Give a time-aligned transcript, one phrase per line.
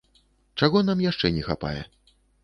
[0.61, 1.81] Чаго нам яшчэ не хапае?